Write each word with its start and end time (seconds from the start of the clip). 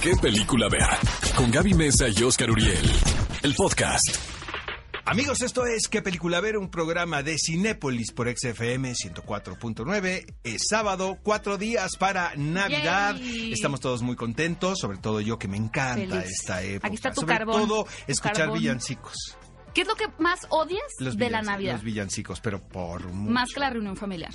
qué 0.00 0.14
película 0.16 0.68
ver. 0.68 0.86
Con 1.36 1.50
Gaby 1.50 1.74
Mesa 1.74 2.06
y 2.08 2.22
Oscar 2.22 2.50
Uriel. 2.50 2.78
El 3.42 3.54
podcast. 3.54 4.16
Amigos, 5.04 5.40
esto 5.40 5.64
es 5.64 5.88
¿Qué 5.88 6.02
película 6.02 6.40
ver? 6.40 6.58
Un 6.58 6.70
programa 6.70 7.22
de 7.22 7.36
Cinépolis 7.38 8.12
por 8.12 8.28
XFM 8.28 8.92
104.9. 8.92 10.34
Es 10.44 10.62
sábado, 10.68 11.18
cuatro 11.22 11.56
días 11.56 11.96
para 11.98 12.34
Navidad. 12.36 13.16
Yay. 13.16 13.52
Estamos 13.52 13.80
todos 13.80 14.02
muy 14.02 14.16
contentos, 14.16 14.78
sobre 14.78 14.98
todo 14.98 15.20
yo 15.20 15.38
que 15.38 15.48
me 15.48 15.56
encanta 15.56 16.20
Feliz. 16.20 16.40
esta 16.40 16.62
época. 16.62 16.88
Aquí 16.88 16.96
está 16.96 17.10
tu 17.10 17.22
sobre 17.22 17.36
carbón, 17.38 17.68
todo 17.68 17.86
escuchar 18.06 18.36
carbón. 18.36 18.58
villancicos. 18.58 19.16
¿Qué 19.72 19.82
es 19.82 19.88
lo 19.88 19.94
que 19.94 20.06
más 20.18 20.40
odias 20.50 20.82
Los 20.98 21.16
de 21.16 21.30
la 21.30 21.40
Navidad? 21.40 21.74
Los 21.74 21.84
villancicos, 21.84 22.40
pero 22.40 22.60
por 22.60 23.06
mucho. 23.12 23.32
Más 23.32 23.50
que 23.52 23.60
la 23.60 23.70
reunión 23.70 23.96
familiar. 23.96 24.32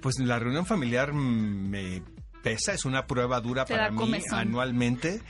Pues 0.00 0.18
la 0.18 0.38
reunión 0.38 0.66
familiar 0.66 1.12
mm, 1.12 1.68
me 1.68 2.02
pesa, 2.46 2.72
es 2.74 2.84
una 2.84 3.06
prueba 3.08 3.40
dura 3.40 3.64
Te 3.64 3.74
para 3.74 3.90
mí 3.90 3.96
comezón. 3.96 4.38
anualmente. 4.38 5.20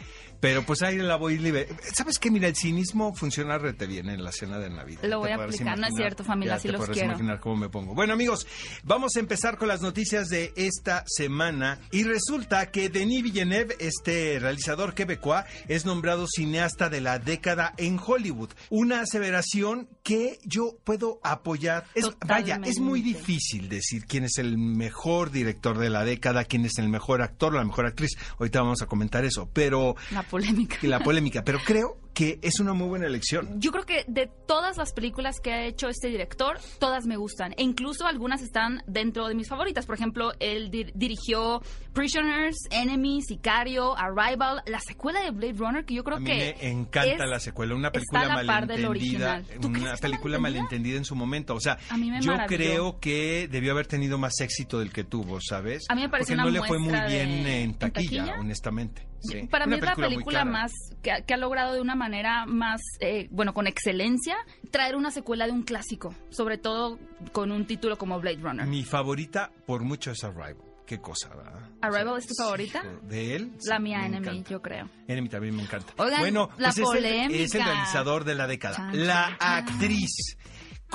Pero 0.41 0.65
pues 0.65 0.83
ahí 0.83 0.97
la 0.99 1.17
voy 1.17 1.39
libre. 1.39 1.69
¿Sabes 1.95 2.19
qué? 2.19 2.31
Mira, 2.31 2.49
el 2.49 2.57
cinismo 2.57 3.15
funciona 3.15 3.59
rete 3.59 3.87
bien 3.87 4.09
en 4.09 4.23
la 4.23 4.33
cena 4.33 4.59
de 4.59 4.71
Navidad. 4.71 5.03
Lo 5.05 5.21
voy 5.21 5.31
a 5.31 5.37
aplicar, 5.37 5.79
no 5.79 5.87
es 5.87 5.95
cierto, 5.97 6.25
familia, 6.25 6.57
ya 6.57 6.61
sí 6.61 6.69
te 6.69 6.73
los 6.73 6.89
quiero. 6.89 7.09
imaginar 7.09 7.41
cómo 7.41 7.57
me 7.57 7.69
pongo. 7.69 7.95
Bueno, 7.95 8.13
amigos, 8.13 8.47
vamos 8.85 9.17
a 9.17 9.21
empezar 9.21 9.59
con 9.59 9.69
las 9.69 9.81
noticias 9.81 10.29
de 10.29 10.53
esta 10.57 11.05
semana. 11.07 11.79
Y 11.91 12.05
resulta 12.05 12.71
que 12.71 12.89
Denis 12.89 13.23
Villeneuve, 13.23 13.77
este 13.79 14.39
realizador 14.39 14.95
quebecois, 14.95 15.45
es 15.69 15.87
nombrado 15.87 16.27
cineasta 16.27 16.89
de 16.89 17.01
la 17.01 17.19
década 17.19 17.75
en 17.79 17.99
Hollywood. 18.05 18.51
Una 18.71 19.01
aseveración 19.01 19.89
que 20.03 20.39
yo 20.45 20.77
puedo 20.85 21.21
apoyar. 21.23 21.85
Es, 21.95 22.09
vaya, 22.27 22.61
es 22.65 22.79
muy 22.79 23.01
difícil 23.03 23.69
decir 23.69 24.05
quién 24.07 24.25
es 24.25 24.39
el 24.39 24.59
mejor 24.59 25.31
director 25.31 25.79
de 25.79 25.91
la 25.91 26.05
década, 26.05 26.45
quién 26.45 26.65
es 26.65 26.79
el 26.79 26.89
mejor 26.89 27.23
actor 27.23 27.47
la 27.55 27.65
mejor 27.65 27.87
actriz. 27.87 28.17
Ahorita 28.39 28.61
vamos 28.61 28.83
a 28.83 28.87
comentar 28.87 29.25
eso, 29.25 29.49
pero 29.53 29.97
La 30.11 30.23
polémica. 30.31 30.77
la 30.83 31.01
polémica, 31.01 31.43
pero 31.45 31.59
creo 31.65 31.99
que 32.15 32.39
es 32.41 32.61
una 32.61 32.73
muy 32.73 32.89
buena 32.89 33.07
elección. 33.07 33.61
Yo 33.61 33.71
creo 33.73 33.85
que 33.85 34.05
de 34.09 34.27
todas 34.49 34.79
las 34.79 34.95
películas 34.95 35.39
que 35.39 35.53
ha 35.53 35.67
hecho 35.67 35.89
este 35.89 36.09
director, 36.09 36.59
todas 36.79 37.05
me 37.05 37.19
gustan. 37.19 37.53
E 37.59 37.63
incluso 37.63 38.07
algunas 38.07 38.41
están 38.41 38.83
dentro 38.87 39.29
de 39.29 39.35
mis 39.35 39.49
favoritas. 39.51 39.85
Por 39.85 39.97
ejemplo, 39.97 40.33
él 40.41 40.71
dir- 40.71 40.93
dirigió 40.95 41.61
Prisoners, 41.93 42.57
Enemy, 42.71 43.21
Sicario, 43.21 43.97
Arrival, 43.99 44.63
la 44.67 44.81
secuela 44.81 45.21
de 45.21 45.31
Blade 45.31 45.55
Runner, 45.59 45.85
que 45.85 45.93
yo 45.95 46.05
creo 46.05 46.17
A 46.17 46.21
mí 46.21 46.27
que. 46.31 46.57
me 46.63 46.69
encanta 46.71 47.25
es- 47.25 47.31
la 47.31 47.39
secuela, 47.41 47.75
una 47.75 47.89
está 47.89 47.99
película 48.01 48.21
a 48.21 48.43
la 48.43 48.47
par 48.47 48.67
del 48.67 48.83
malentendida, 48.83 48.89
original. 49.35 49.61
¿Tú 49.61 49.69
una 49.69 49.93
está 49.95 50.09
película 50.09 50.39
malentendida? 50.39 50.97
en 50.97 51.05
su 51.05 51.15
momento. 51.17 51.55
O 51.55 51.61
sea, 51.61 51.79
A 51.91 51.99
mí 51.99 52.11
me 52.11 52.21
yo 52.23 52.33
maravilló. 52.33 52.57
creo 52.57 52.99
que 53.01 53.49
debió 53.51 53.73
haber 53.73 53.87
tenido 53.87 54.17
más 54.19 54.41
éxito 54.41 54.79
del 54.79 54.91
que 54.91 55.05
tuvo, 55.05 55.39
¿sabes? 55.41 55.85
A 55.91 55.95
mí 55.95 56.01
me 56.03 56.09
parece 56.09 56.29
Porque 56.33 56.35
una 56.35 56.45
no 56.45 56.51
le 56.51 56.67
fue 56.67 56.79
muy 56.79 56.93
bien 56.93 57.09
de- 57.45 57.63
en 57.63 57.71
¿en 57.71 57.75
taquilla, 57.75 58.25
taquilla? 58.25 58.41
honestamente. 58.41 59.07
Sí. 59.27 59.47
Para 59.49 59.67
mí 59.67 59.75
Una 59.75 59.91
es 59.93 59.99
la 59.99 60.09
película 60.09 60.45
más 60.45 60.73
que, 61.03 61.13
ha- 61.13 61.21
que 61.23 61.35
ha 61.35 61.37
logrado 61.37 61.75
de 61.75 61.81
una 61.81 61.95
manera 61.95 62.47
más, 62.47 62.81
eh, 63.01 63.29
bueno, 63.31 63.53
con 63.55 63.67
excelencia, 63.67 64.37
traer 64.71 64.97
una 64.97 65.11
secuela 65.11 65.47
de 65.47 65.53
un 65.53 65.63
clásico, 65.63 66.15
sobre 66.31 66.59
todo 66.59 66.99
con 67.33 67.53
un 67.53 67.67
título 67.67 67.97
como 67.99 68.19
Blade 68.21 68.39
Runner. 68.41 68.67
Mi 68.67 68.85
favorita 68.85 69.51
por 69.67 69.83
mucho 69.83 70.11
es 70.11 70.23
Arrival. 70.25 70.57
Qué 70.87 71.01
cosa, 71.01 71.29
¿verdad? 71.35 71.69
¿Arrival 71.83 72.19
es 72.19 72.29
tu 72.29 72.35
sí, 72.35 72.43
favorita? 72.45 72.85
de 73.03 73.35
él. 73.35 73.51
La 73.65 73.79
sí, 73.79 73.83
mía, 73.83 74.07
Enemy, 74.07 74.29
encanta. 74.29 74.51
yo 74.51 74.63
creo. 74.63 74.89
Enemy 75.09 75.29
también 75.29 75.57
me 75.57 75.63
encanta. 75.63 75.93
Oigan, 75.97 76.21
bueno, 76.21 76.49
la 76.59 76.69
pues 76.69 76.79
es 76.79 76.95
el- 76.95 77.05
es, 77.07 77.13
el, 77.13 77.27
polémica. 77.61 77.65
realizador 77.73 78.23
de 78.25 78.35
la 78.37 78.47
década. 78.47 78.77
Chan, 78.77 79.07
la 79.07 79.37
chan, 79.41 79.67
chan. 79.67 79.79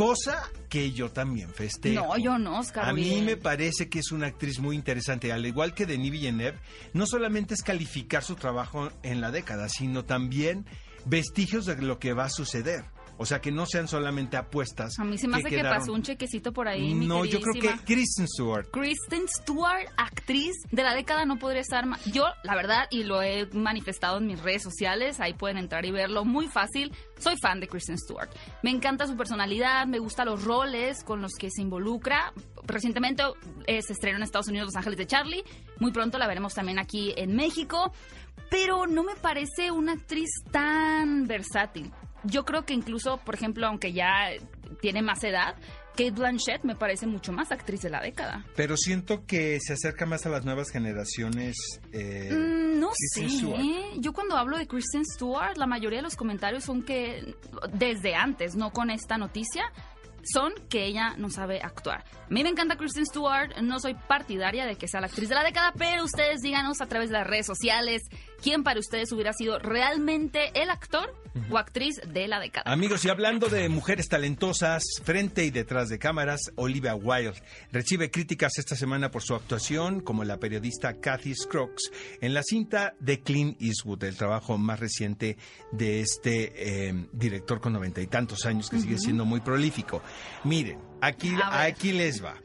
Cosa 0.01 0.49
que 0.67 0.91
yo 0.93 1.11
también 1.11 1.53
festejo. 1.53 2.07
No, 2.07 2.17
yo 2.17 2.39
no, 2.39 2.57
Oscar. 2.57 2.89
A 2.89 2.93
mí 2.93 3.21
me 3.21 3.37
parece 3.37 3.87
que 3.87 3.99
es 3.99 4.11
una 4.11 4.27
actriz 4.27 4.59
muy 4.59 4.75
interesante. 4.75 5.31
Al 5.31 5.45
igual 5.45 5.75
que 5.75 5.85
Denis 5.85 6.11
Villeneuve, 6.11 6.57
no 6.93 7.05
solamente 7.05 7.53
es 7.53 7.61
calificar 7.61 8.23
su 8.23 8.35
trabajo 8.35 8.89
en 9.03 9.21
la 9.21 9.29
década, 9.29 9.69
sino 9.69 10.03
también 10.03 10.65
vestigios 11.05 11.67
de 11.67 11.75
lo 11.81 11.99
que 11.99 12.13
va 12.13 12.25
a 12.25 12.29
suceder. 12.29 12.83
O 13.21 13.25
sea, 13.27 13.39
que 13.39 13.51
no 13.51 13.67
sean 13.67 13.87
solamente 13.87 14.35
apuestas. 14.35 14.97
A 14.97 15.03
mí 15.03 15.15
se 15.19 15.27
me 15.27 15.37
hace 15.37 15.49
que 15.49 15.61
pasó 15.61 15.93
un 15.93 16.01
chequecito 16.01 16.51
por 16.51 16.67
ahí, 16.67 16.95
mi 16.95 17.05
No, 17.05 17.23
yo 17.23 17.39
creo 17.39 17.53
que. 17.61 17.83
Kristen 17.85 18.27
Stewart. 18.27 18.71
Kristen 18.71 19.27
Stewart, 19.27 19.89
actriz 19.95 20.55
de 20.71 20.81
la 20.81 20.95
década, 20.95 21.23
no 21.25 21.37
podría 21.37 21.61
estar 21.61 21.85
más. 21.85 22.03
Yo, 22.05 22.25
la 22.41 22.55
verdad, 22.55 22.87
y 22.89 23.03
lo 23.03 23.21
he 23.21 23.45
manifestado 23.53 24.17
en 24.17 24.25
mis 24.25 24.41
redes 24.41 24.63
sociales, 24.63 25.19
ahí 25.19 25.35
pueden 25.35 25.57
entrar 25.57 25.85
y 25.85 25.91
verlo 25.91 26.25
muy 26.25 26.47
fácil. 26.47 26.91
Soy 27.19 27.35
fan 27.39 27.59
de 27.59 27.67
Kristen 27.67 27.99
Stewart. 27.99 28.31
Me 28.63 28.71
encanta 28.71 29.05
su 29.05 29.15
personalidad, 29.15 29.85
me 29.85 29.99
gustan 29.99 30.25
los 30.25 30.43
roles 30.43 31.03
con 31.03 31.21
los 31.21 31.33
que 31.33 31.51
se 31.51 31.61
involucra. 31.61 32.33
Recientemente 32.63 33.21
eh, 33.67 33.83
se 33.83 33.93
estrenó 33.93 34.17
en 34.17 34.23
Estados 34.23 34.47
Unidos 34.47 34.65
Los 34.69 34.75
Ángeles 34.77 34.97
de 34.97 35.05
Charlie. 35.05 35.43
Muy 35.77 35.91
pronto 35.91 36.17
la 36.17 36.25
veremos 36.25 36.55
también 36.55 36.79
aquí 36.79 37.13
en 37.15 37.35
México. 37.35 37.93
Pero 38.49 38.87
no 38.87 39.03
me 39.03 39.15
parece 39.15 39.69
una 39.69 39.93
actriz 39.93 40.29
tan 40.51 41.27
versátil. 41.27 41.91
Yo 42.23 42.45
creo 42.45 42.65
que 42.65 42.73
incluso, 42.73 43.17
por 43.17 43.35
ejemplo, 43.35 43.65
aunque 43.67 43.93
ya 43.93 44.29
tiene 44.81 45.01
más 45.01 45.23
edad, 45.23 45.55
Kate 45.91 46.11
Blanchett 46.11 46.63
me 46.63 46.75
parece 46.75 47.05
mucho 47.05 47.33
más 47.33 47.51
actriz 47.51 47.81
de 47.81 47.89
la 47.89 47.99
década. 48.01 48.45
Pero 48.55 48.77
siento 48.77 49.25
que 49.25 49.59
se 49.59 49.73
acerca 49.73 50.05
más 50.05 50.25
a 50.25 50.29
las 50.29 50.45
nuevas 50.45 50.69
generaciones. 50.71 51.55
eh, 51.91 52.29
Mm, 52.31 52.79
no 52.79 52.89
Kristen 52.91 53.29
sé. 53.29 53.37
Stewart. 53.37 53.59
¿eh? 53.61 53.83
Yo 53.97 54.13
cuando 54.13 54.37
hablo 54.37 54.57
de 54.57 54.67
Kristen 54.67 55.03
Stewart, 55.05 55.57
la 55.57 55.67
mayoría 55.67 55.97
de 55.99 56.03
los 56.03 56.15
comentarios 56.15 56.63
son 56.63 56.83
que 56.83 57.35
desde 57.73 58.15
antes, 58.15 58.55
no 58.55 58.71
con 58.71 58.89
esta 58.89 59.17
noticia, 59.17 59.63
son 60.23 60.53
que 60.69 60.85
ella 60.85 61.15
no 61.17 61.29
sabe 61.29 61.61
actuar. 61.61 62.03
A 62.03 62.29
mí 62.29 62.43
me 62.43 62.49
encanta 62.49 62.77
Kristen 62.77 63.05
Stewart, 63.05 63.57
no 63.61 63.79
soy 63.79 63.93
partidaria 63.93 64.65
de 64.65 64.75
que 64.75 64.87
sea 64.87 65.01
la 65.01 65.07
actriz 65.07 65.29
de 65.29 65.35
la 65.35 65.43
década, 65.43 65.73
pero 65.77 66.03
ustedes 66.03 66.41
díganos 66.41 66.81
a 66.81 66.85
través 66.85 67.09
de 67.09 67.17
las 67.17 67.27
redes 67.27 67.45
sociales 67.45 68.03
quién 68.41 68.63
para 68.63 68.79
ustedes 68.79 69.11
hubiera 69.11 69.33
sido 69.33 69.59
realmente 69.59 70.51
el 70.61 70.69
actor 70.69 71.13
o 71.49 71.57
actriz 71.57 71.95
de 72.07 72.27
la 72.27 72.39
década. 72.39 72.71
Amigos, 72.71 73.05
y 73.05 73.09
hablando 73.09 73.47
de 73.47 73.69
mujeres 73.69 74.09
talentosas, 74.09 74.83
frente 75.03 75.45
y 75.45 75.51
detrás 75.51 75.89
de 75.89 75.99
cámaras, 75.99 76.51
Olivia 76.55 76.95
Wilde 76.95 77.41
recibe 77.71 78.11
críticas 78.11 78.57
esta 78.57 78.75
semana 78.75 79.11
por 79.11 79.21
su 79.21 79.35
actuación 79.35 80.01
como 80.01 80.23
la 80.23 80.37
periodista 80.37 80.99
Kathy 80.99 81.35
Scruggs 81.35 81.91
en 82.19 82.33
la 82.33 82.43
cinta 82.43 82.95
de 82.99 83.21
Clint 83.21 83.61
Eastwood, 83.61 84.03
el 84.03 84.17
trabajo 84.17 84.57
más 84.57 84.79
reciente 84.79 85.37
de 85.71 86.01
este 86.01 86.89
eh, 86.89 87.07
director 87.13 87.61
con 87.61 87.73
noventa 87.73 88.01
y 88.01 88.07
tantos 88.07 88.45
años 88.45 88.69
que 88.69 88.79
sigue 88.79 88.97
siendo 88.97 89.25
muy 89.25 89.39
prolífico. 89.39 90.01
Miren, 90.43 90.79
aquí, 91.01 91.31
aquí 91.51 91.91
les 91.91 92.23
va. 92.23 92.35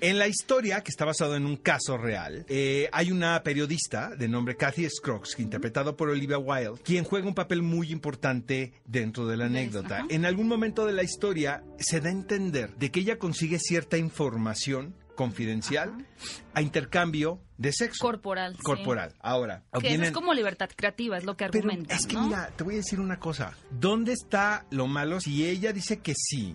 En 0.00 0.18
la 0.18 0.28
historia, 0.28 0.82
que 0.82 0.90
está 0.90 1.04
basado 1.04 1.36
en 1.36 1.46
un 1.46 1.56
caso 1.56 1.96
real, 1.96 2.44
eh, 2.48 2.88
hay 2.92 3.10
una 3.12 3.42
periodista 3.42 4.14
de 4.14 4.28
nombre 4.28 4.56
Kathy 4.56 4.88
Scruggs, 4.90 5.38
interpretado 5.38 5.96
por 5.96 6.10
Olivia 6.10 6.38
Wilde, 6.38 6.82
quien 6.82 7.04
juega 7.04 7.26
un 7.26 7.34
papel 7.34 7.62
muy 7.62 7.90
importante 7.92 8.74
dentro 8.84 9.26
de 9.26 9.36
la 9.36 9.46
anécdota. 9.46 10.04
En 10.10 10.26
algún 10.26 10.48
momento 10.48 10.86
de 10.86 10.92
la 10.92 11.02
historia 11.02 11.64
se 11.78 12.00
da 12.00 12.08
a 12.08 12.12
entender 12.12 12.74
de 12.76 12.90
que 12.90 13.00
ella 13.00 13.18
consigue 13.18 13.58
cierta 13.58 13.96
información 13.96 14.94
confidencial 15.16 16.06
a 16.54 16.62
intercambio 16.62 17.40
de 17.56 17.72
sexo. 17.72 18.04
Corporal. 18.04 18.54
sí. 18.54 18.62
Corporal. 18.62 19.14
Ahora, 19.20 19.64
Que 19.80 19.94
eso 19.94 20.02
es 20.04 20.10
como 20.12 20.34
libertad 20.34 20.68
creativa, 20.76 21.16
es 21.16 21.24
lo 21.24 21.36
que 21.36 21.46
pero 21.46 21.68
argumentan, 21.68 21.96
es 21.96 22.06
que 22.06 22.14
¿no? 22.14 22.26
mira, 22.26 22.50
te 22.54 22.62
voy 22.62 22.74
a 22.74 22.76
decir 22.78 23.00
una 23.00 23.18
cosa. 23.18 23.54
¿Dónde 23.70 24.12
está 24.12 24.66
lo 24.70 24.86
malo 24.86 25.20
si 25.20 25.46
ella 25.46 25.72
dice 25.72 26.00
que 26.00 26.14
sí? 26.14 26.54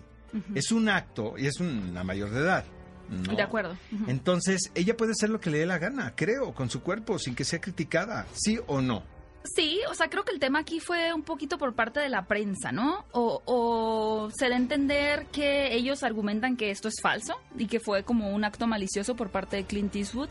Es 0.56 0.72
un 0.72 0.90
acto 0.90 1.36
y 1.38 1.48
es 1.48 1.60
una 1.60 2.04
mayor 2.04 2.30
de 2.32 2.40
edad. 2.40 2.66
¿no? 3.10 3.36
De 3.36 3.42
acuerdo. 3.42 3.78
Entonces, 4.08 4.72
ella 4.74 4.96
puede 4.96 5.12
hacer 5.12 5.30
lo 5.30 5.40
que 5.40 5.50
le 5.50 5.60
dé 5.60 5.66
la 5.66 5.78
gana, 5.78 6.14
creo, 6.16 6.54
con 6.54 6.70
su 6.70 6.82
cuerpo, 6.82 7.20
sin 7.20 7.36
que 7.36 7.44
sea 7.44 7.60
criticada, 7.60 8.26
¿sí 8.34 8.60
o 8.68 8.82
no? 8.82 9.04
Sí, 9.44 9.80
o 9.90 9.96
sea, 9.96 10.08
creo 10.08 10.24
que 10.24 10.32
el 10.32 10.40
tema 10.40 10.60
aquí 10.60 10.80
fue 10.80 11.14
un 11.14 11.24
poquito 11.24 11.58
por 11.58 11.74
parte 11.74 12.00
de 12.00 12.10
la 12.10 12.28
prensa, 12.28 12.72
¿no? 12.72 13.06
O, 13.12 13.42
o 13.46 14.30
se 14.38 14.48
da 14.50 14.56
a 14.56 14.58
entender 14.58 15.26
que 15.28 15.74
ellos 15.74 16.04
argumentan 16.04 16.56
que 16.56 16.70
esto 16.70 16.88
es 16.88 16.96
falso 17.02 17.42
y 17.58 17.66
que 17.66 17.80
fue 17.80 18.04
como 18.04 18.34
un 18.34 18.44
acto 18.44 18.68
malicioso 18.68 19.16
por 19.16 19.30
parte 19.30 19.58
de 19.58 19.66
Clint 19.66 19.96
Eastwood. 19.96 20.30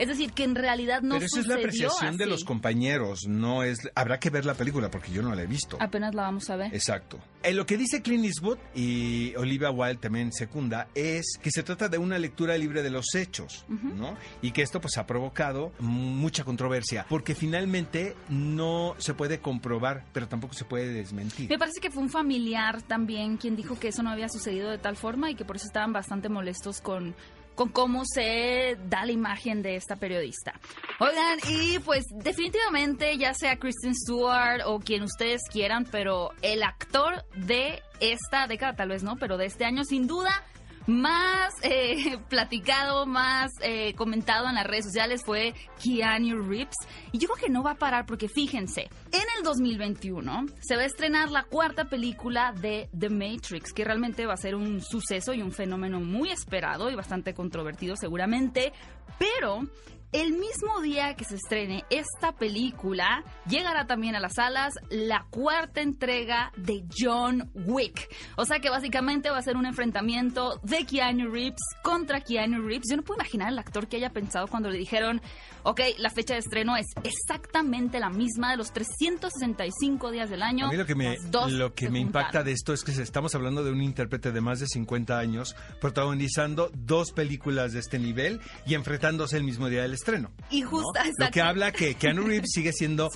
Es 0.00 0.08
decir, 0.08 0.32
que 0.32 0.44
en 0.44 0.54
realidad 0.54 1.02
no 1.02 1.16
Pero 1.16 1.26
eso 1.26 1.40
es 1.40 1.46
la 1.46 1.56
apreciación 1.56 2.16
de 2.16 2.24
los 2.24 2.44
compañeros, 2.44 3.28
no 3.28 3.62
es... 3.62 3.78
Habrá 3.94 4.18
que 4.18 4.30
ver 4.30 4.46
la 4.46 4.54
película 4.54 4.90
porque 4.90 5.12
yo 5.12 5.20
no 5.20 5.34
la 5.34 5.42
he 5.42 5.46
visto. 5.46 5.76
Apenas 5.78 6.14
la 6.14 6.22
vamos 6.22 6.48
a 6.48 6.56
ver. 6.56 6.74
Exacto. 6.74 7.18
En 7.42 7.54
lo 7.54 7.66
que 7.66 7.76
dice 7.76 8.00
Clint 8.00 8.24
Eastwood 8.24 8.56
y 8.74 9.34
Olivia 9.36 9.70
Wilde 9.70 9.96
también 9.96 10.32
secunda 10.32 10.88
es 10.94 11.38
que 11.42 11.50
se 11.50 11.62
trata 11.62 11.90
de 11.90 11.98
una 11.98 12.18
lectura 12.18 12.56
libre 12.56 12.82
de 12.82 12.88
los 12.88 13.14
hechos, 13.14 13.66
¿no? 13.68 14.16
Y 14.40 14.52
que 14.52 14.62
esto 14.62 14.80
pues 14.80 14.96
ha 14.96 15.06
provocado 15.06 15.72
mucha 15.80 16.44
controversia 16.44 17.04
porque 17.06 17.34
finalmente 17.34 18.16
no 18.30 18.94
se 18.96 19.12
puede 19.12 19.40
comprobar, 19.40 20.04
pero 20.14 20.28
tampoco 20.28 20.54
se 20.54 20.64
puede 20.64 20.94
desmentir. 20.94 21.50
Me 21.50 21.58
parece 21.58 21.78
que 21.78 21.90
fue 21.90 22.02
un 22.02 22.10
familiar 22.10 22.80
también 22.80 23.36
quien 23.36 23.54
dijo 23.54 23.78
que 23.78 23.88
eso 23.88 24.02
no 24.02 24.08
había 24.08 24.30
sucedido 24.30 24.70
de 24.70 24.78
tal 24.78 24.96
forma 24.96 25.30
y 25.30 25.34
que 25.34 25.44
por 25.44 25.56
eso 25.56 25.66
estaban 25.66 25.92
bastante 25.92 26.30
molestos 26.30 26.80
con, 26.80 27.14
con 27.60 27.68
cómo 27.68 28.04
se 28.06 28.78
da 28.88 29.04
la 29.04 29.12
imagen 29.12 29.60
de 29.60 29.76
esta 29.76 29.96
periodista. 29.96 30.58
Oigan, 30.98 31.38
y 31.46 31.78
pues 31.80 32.06
definitivamente 32.10 33.18
ya 33.18 33.34
sea 33.34 33.58
Kristen 33.58 33.94
Stewart 33.94 34.62
o 34.64 34.80
quien 34.80 35.02
ustedes 35.02 35.42
quieran, 35.52 35.84
pero 35.84 36.30
el 36.40 36.62
actor 36.62 37.22
de 37.36 37.82
esta 38.00 38.46
década, 38.46 38.76
tal 38.76 38.88
vez 38.88 39.02
no, 39.02 39.16
pero 39.16 39.36
de 39.36 39.44
este 39.44 39.66
año 39.66 39.84
sin 39.84 40.06
duda 40.06 40.42
más 40.86 41.54
eh, 41.62 42.18
platicado, 42.28 43.06
más 43.06 43.52
eh, 43.60 43.94
comentado 43.94 44.48
en 44.48 44.54
las 44.54 44.66
redes 44.66 44.86
sociales 44.86 45.22
fue 45.24 45.54
Keanu 45.82 46.42
Reeves. 46.42 46.76
Y 47.12 47.18
yo 47.18 47.28
creo 47.28 47.46
que 47.46 47.52
no 47.52 47.62
va 47.62 47.72
a 47.72 47.76
parar 47.76 48.06
porque 48.06 48.28
fíjense, 48.28 48.88
en 49.12 49.24
el 49.38 49.44
2021 49.44 50.46
se 50.60 50.76
va 50.76 50.82
a 50.82 50.86
estrenar 50.86 51.30
la 51.30 51.44
cuarta 51.44 51.88
película 51.88 52.52
de 52.52 52.88
The 52.98 53.10
Matrix, 53.10 53.72
que 53.72 53.84
realmente 53.84 54.26
va 54.26 54.34
a 54.34 54.38
ser 54.38 54.54
un 54.54 54.80
suceso 54.80 55.34
y 55.34 55.42
un 55.42 55.52
fenómeno 55.52 56.00
muy 56.00 56.30
esperado 56.30 56.90
y 56.90 56.94
bastante 56.94 57.34
controvertido 57.34 57.96
seguramente. 57.96 58.72
Pero 59.18 59.66
el 60.12 60.32
mismo 60.32 60.80
día 60.82 61.14
que 61.14 61.24
se 61.24 61.36
estrene 61.36 61.84
esta 61.88 62.32
película, 62.32 63.22
llegará 63.48 63.86
también 63.86 64.16
a 64.16 64.20
las 64.20 64.34
salas 64.34 64.74
la 64.88 65.26
cuarta 65.30 65.80
entrega 65.80 66.52
de 66.56 66.84
John 66.96 67.50
Wick. 67.54 68.12
O 68.36 68.44
sea 68.44 68.58
que 68.58 68.70
básicamente 68.70 69.30
va 69.30 69.38
a 69.38 69.42
ser 69.42 69.56
un 69.56 69.66
enfrentamiento 69.66 70.58
de 70.64 70.84
Keanu 70.84 71.30
Reeves 71.30 71.60
contra 71.82 72.20
Keanu 72.20 72.66
Reeves. 72.66 72.88
Yo 72.90 72.96
no 72.96 73.02
puedo 73.02 73.20
imaginar 73.20 73.52
el 73.52 73.58
actor 73.58 73.86
que 73.86 73.98
haya 73.98 74.10
pensado 74.10 74.48
cuando 74.48 74.68
le 74.68 74.78
dijeron, 74.78 75.22
ok, 75.62 75.80
la 75.98 76.10
fecha 76.10 76.34
de 76.34 76.40
estreno 76.40 76.76
es 76.76 76.86
exactamente 77.04 78.00
la 78.00 78.10
misma 78.10 78.50
de 78.50 78.56
los 78.56 78.72
365 78.72 80.10
días 80.10 80.28
del 80.28 80.42
año. 80.42 80.66
A 80.66 80.70
mí 80.70 80.76
lo 80.76 80.86
que 80.86 80.96
me, 80.96 81.18
lo 81.50 81.74
que 81.74 81.88
me 81.88 82.00
impacta 82.00 82.42
de 82.42 82.50
esto 82.52 82.72
es 82.72 82.82
que 82.82 82.90
estamos 82.90 83.34
hablando 83.36 83.62
de 83.62 83.70
un 83.70 83.80
intérprete 83.80 84.32
de 84.32 84.40
más 84.40 84.58
de 84.58 84.66
50 84.66 85.18
años 85.18 85.54
protagonizando 85.80 86.70
dos 86.74 87.12
películas 87.12 87.72
de 87.72 87.78
este 87.78 88.00
nivel 88.00 88.40
y 88.66 88.74
enfrentándose 88.74 89.36
el 89.36 89.44
mismo 89.44 89.68
día 89.68 89.82
del 89.82 89.99
estreno. 90.00 90.30
Y 90.50 90.62
justo, 90.62 90.92
Lo 91.18 91.30
que 91.30 91.40
habla 91.40 91.72
que 91.72 91.94
Keanu 91.94 92.22
Reeves 92.22 92.50
sigue 92.54 92.72
siendo 92.72 93.08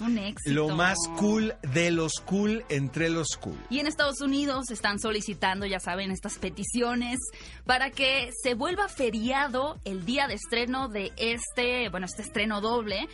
lo 0.46 0.68
más 0.68 0.98
cool 1.16 1.54
de 1.72 1.90
los 1.90 2.20
cool 2.24 2.64
entre 2.68 3.10
los 3.10 3.36
cool. 3.36 3.58
Y 3.70 3.80
en 3.80 3.86
Estados 3.86 4.20
Unidos 4.20 4.70
están 4.70 4.98
solicitando, 4.98 5.66
ya 5.66 5.80
saben, 5.80 6.10
estas 6.10 6.38
peticiones 6.38 7.18
para 7.64 7.90
que 7.90 8.30
se 8.42 8.54
vuelva 8.54 8.88
feriado 8.88 9.78
el 9.84 10.04
día 10.04 10.28
de 10.28 10.34
estreno 10.34 10.88
de 10.88 11.12
este, 11.16 11.88
bueno, 11.88 12.06
este 12.06 12.22
estreno 12.22 12.60
doble 12.60 13.08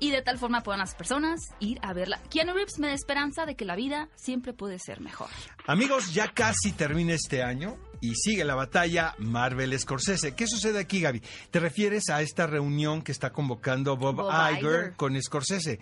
y 0.00 0.10
de 0.10 0.22
tal 0.22 0.38
forma 0.38 0.62
puedan 0.62 0.80
las 0.80 0.94
personas 0.94 1.40
ir 1.60 1.78
a 1.82 1.92
verla. 1.92 2.20
Keanu 2.30 2.52
Reeves 2.52 2.78
me 2.78 2.88
da 2.88 2.94
esperanza 2.94 3.46
de 3.46 3.54
que 3.56 3.64
la 3.64 3.76
vida 3.76 4.08
siempre 4.16 4.52
puede 4.52 4.78
ser 4.78 5.00
mejor. 5.00 5.28
Amigos, 5.66 6.12
ya 6.12 6.28
casi 6.28 6.72
termina 6.72 7.14
este 7.14 7.42
año 7.42 7.76
y 8.04 8.14
sigue 8.16 8.44
la 8.44 8.54
batalla 8.54 9.14
Marvel 9.18 9.78
Scorsese. 9.78 10.34
¿Qué 10.34 10.46
sucede 10.46 10.78
aquí, 10.78 11.00
Gaby? 11.00 11.22
¿Te 11.50 11.58
refieres 11.58 12.10
a 12.10 12.20
esta 12.20 12.46
reunión 12.46 13.00
que 13.00 13.12
está 13.12 13.32
convocando 13.32 13.96
Bob, 13.96 14.30
Iger, 14.52 14.92
con 14.94 15.20
Scorsese? 15.22 15.80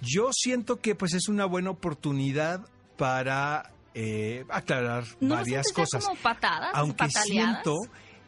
Yo 0.00 0.30
siento 0.32 0.80
que 0.80 0.96
pues 0.96 1.14
es 1.14 1.28
una 1.28 1.44
buena 1.44 1.70
oportunidad 1.70 2.66
para 2.96 3.70
eh, 3.94 4.44
aclarar 4.48 5.04
varias 5.20 5.72
cosas. 5.72 6.04
Como 6.06 6.20
patadas, 6.20 6.70
aunque 6.74 7.08
siento 7.08 7.76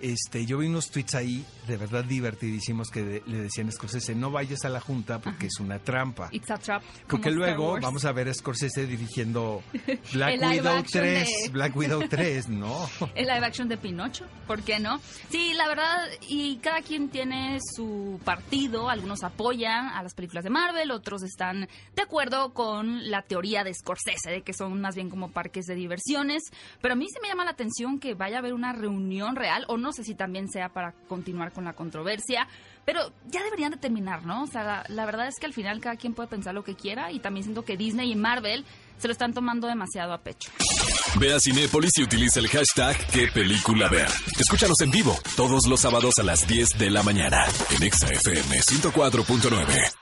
este, 0.03 0.45
yo 0.47 0.59
vi 0.59 0.67
unos 0.67 0.91
tweets 0.91 1.15
ahí 1.15 1.45
de 1.67 1.77
verdad 1.77 2.05
divertidísimos 2.05 2.91
que 2.91 3.23
le 3.25 3.43
decían 3.43 3.69
a 3.69 3.73
Scorsese, 3.73 4.15
no 4.15 4.31
vayas 4.31 4.65
a 4.65 4.69
la 4.69 4.81
junta 4.81 5.21
porque 5.21 5.47
es 5.47 5.61
una 5.61 5.79
trampa. 5.79 6.29
It's 6.33 6.51
a 6.51 6.59
trap. 6.59 6.83
Porque 7.09 7.31
luego 7.31 7.79
vamos 7.81 8.05
a 8.05 8.13
ver 8.13 8.29
a 8.29 8.35
Scorsese 8.35 8.87
dirigiendo 8.87 9.63
Black 10.13 10.43
Widow 10.43 10.83
3, 10.83 11.53
Black 11.53 11.77
Widow 11.77 12.09
3, 12.09 12.49
¿no? 12.49 12.91
El 13.15 13.27
live 13.27 13.47
action 13.47 13.69
de 13.69 13.77
Pinocho, 13.77 14.27
¿por 14.47 14.63
qué 14.63 14.81
no? 14.81 15.01
Sí, 15.31 15.55
la 15.55 15.69
verdad, 15.69 16.09
y 16.29 16.57
cada 16.57 16.83
quien 16.83 17.09
tiene 17.09 17.59
su 17.77 18.21
partido, 18.25 18.89
algunos 18.89 19.23
apoyan 19.23 19.87
a 19.87 20.03
las 20.03 20.15
películas 20.15 20.43
de 20.43 20.51
Marvel, 20.51 20.91
otros 20.91 21.23
están 21.23 21.69
de 21.95 22.03
acuerdo 22.03 22.53
con 22.53 23.09
la 23.09 23.23
teoría 23.23 23.63
de 23.63 23.73
Scorsese, 23.73 24.31
de 24.31 24.43
que 24.43 24.53
son 24.53 24.81
más 24.81 24.97
bien 24.97 25.11
como 25.11 25.31
parques 25.31 25.67
de 25.67 25.77
diversiones, 25.77 26.43
pero 26.81 26.95
a 26.95 26.97
mí 26.97 27.07
se 27.09 27.21
me 27.21 27.29
llama 27.29 27.45
la 27.45 27.53
atención 27.53 28.01
que 28.01 28.15
vaya 28.15 28.37
a 28.37 28.39
haber 28.41 28.55
una 28.55 28.73
reunión 28.73 29.37
real, 29.37 29.65
o 29.69 29.77
no 29.77 29.92
sé 29.93 30.05
si 30.05 30.15
también 30.15 30.49
sea 30.49 30.69
para 30.69 30.93
continuar 31.09 31.53
con 31.53 31.65
la 31.65 31.73
controversia, 31.73 32.47
pero 32.85 33.13
ya 33.27 33.43
deberían 33.43 33.71
de 33.71 33.77
terminar, 33.77 34.25
¿no? 34.25 34.43
O 34.45 34.47
sea, 34.47 34.85
la, 34.89 35.07
verdad 35.07 35.29
es 35.29 35.39
que 35.39 35.47
al 35.47 35.53
final 35.53 35.81
cada 35.81 35.97
quien 35.97 36.15
puede 36.15 36.29
pensar 36.29 36.55
lo 36.55 36.65
que 36.65 36.75
quiera 36.75 37.13
y 37.13 37.21
también 37.21 37.45
siento 37.45 37.65
que 37.65 37.77
Disney 37.77 38.13
y 38.13 38.17
Marvel 38.17 38.65
se 38.99 39.09
lo 39.09 39.13
están 39.13 39.35
tomando 39.35 39.67
demasiado 39.67 40.13
a 40.13 40.19
pecho. 40.19 40.51
Ve 41.19 41.35
a 41.35 41.41
Cinépolis 41.41 41.93
y 41.99 42.03
utiliza 42.03 42.41
el 42.41 42.49
hashtag 42.49 42.97
qué 43.09 43.29
película. 43.29 43.91
Escúchanos 44.39 44.81
en 44.81 44.91
vivo 44.91 45.19
todos 45.37 45.67
los 45.67 45.81
sábados 45.81 46.15
a 46.19 46.23
las 46.23 46.47
10 46.47 46.79
de 46.79 46.91
la 46.91 47.03
mañana 47.03 47.45
en 47.71 47.83
ExaFM 47.83 48.61
104.9. 48.61 50.02